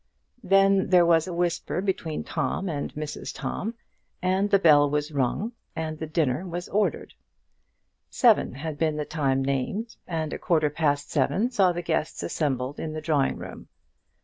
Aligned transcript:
Then 0.43 0.89
there 0.89 1.05
was 1.05 1.27
a 1.27 1.33
whisper 1.35 1.79
between 1.79 2.23
Tom 2.23 2.67
and 2.67 2.91
Mrs 2.95 3.35
Tom 3.35 3.75
and 4.19 4.49
the 4.49 4.57
bell 4.57 4.89
was 4.89 5.11
rung, 5.11 5.51
and 5.75 5.99
the 5.99 6.07
dinner 6.07 6.43
was 6.43 6.67
ordered. 6.69 7.13
Seven 8.09 8.55
had 8.55 8.79
been 8.79 8.97
the 8.97 9.05
time 9.05 9.45
named, 9.45 9.95
and 10.07 10.33
a 10.33 10.39
quarter 10.39 10.71
past 10.71 11.11
seven 11.11 11.51
saw 11.51 11.71
the 11.71 11.83
guests 11.83 12.23
assembled 12.23 12.79
in 12.79 12.93
the 12.93 13.01
drawing 13.01 13.37
room. 13.37 13.67